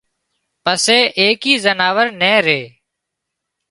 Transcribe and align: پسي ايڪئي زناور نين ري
پسي 0.63 0.99
ايڪئي 1.21 1.53
زناور 1.65 2.07
نين 2.19 2.39
ري 2.47 2.61